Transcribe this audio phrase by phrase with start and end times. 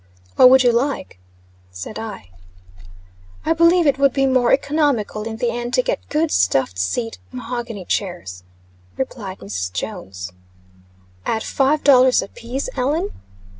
[0.35, 1.19] "What would you like?"
[1.69, 2.31] said I.
[3.45, 7.19] "I believe it would be more economical in the end to get good stuffed seat,
[7.31, 8.43] mahogany chairs,"
[8.97, 9.71] replied Mrs.
[9.73, 10.31] Jones.
[11.23, 13.11] "At five dollars a piece, Ellen?"